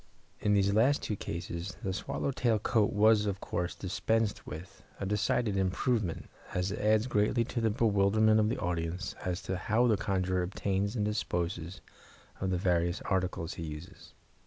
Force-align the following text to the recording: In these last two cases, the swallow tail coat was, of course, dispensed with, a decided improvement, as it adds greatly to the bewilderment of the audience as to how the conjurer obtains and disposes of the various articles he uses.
In 0.39 0.55
these 0.55 0.73
last 0.73 1.03
two 1.03 1.15
cases, 1.15 1.77
the 1.83 1.93
swallow 1.93 2.31
tail 2.31 2.57
coat 2.57 2.91
was, 2.91 3.27
of 3.27 3.39
course, 3.39 3.75
dispensed 3.75 4.47
with, 4.47 4.81
a 4.99 5.05
decided 5.05 5.55
improvement, 5.55 6.27
as 6.55 6.71
it 6.71 6.79
adds 6.79 7.05
greatly 7.05 7.43
to 7.43 7.61
the 7.61 7.69
bewilderment 7.69 8.39
of 8.39 8.49
the 8.49 8.57
audience 8.57 9.13
as 9.23 9.43
to 9.43 9.57
how 9.57 9.85
the 9.85 9.97
conjurer 9.97 10.41
obtains 10.41 10.95
and 10.95 11.05
disposes 11.05 11.81
of 12.39 12.49
the 12.49 12.57
various 12.57 13.01
articles 13.01 13.53
he 13.53 13.63
uses. 13.63 14.15